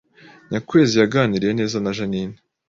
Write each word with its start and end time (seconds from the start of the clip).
Nyakwezi 0.49 0.93
yaganiriye 0.97 1.51
neza 1.59 1.77
na 1.81 1.91
Jeaninne 1.97 2.37